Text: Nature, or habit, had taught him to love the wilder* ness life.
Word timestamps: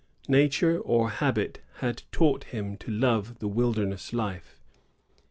Nature, 0.27 0.79
or 0.79 1.11
habit, 1.11 1.59
had 1.75 2.01
taught 2.11 2.45
him 2.45 2.75
to 2.75 2.89
love 2.89 3.37
the 3.37 3.47
wilder* 3.47 3.85
ness 3.85 4.11
life. 4.13 4.59